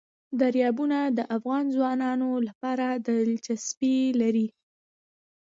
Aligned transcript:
دریابونه 0.39 0.99
د 1.17 1.19
افغان 1.37 1.65
ځوانانو 1.75 2.29
لپاره 2.47 2.85
دلچسپي 3.07 3.95
لري. 4.21 4.47